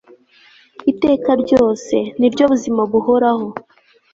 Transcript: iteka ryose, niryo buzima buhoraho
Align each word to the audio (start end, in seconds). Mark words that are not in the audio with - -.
iteka 0.91 1.29
ryose, 1.43 1.95
niryo 2.19 2.43
buzima 2.51 2.81
buhoraho 2.91 3.47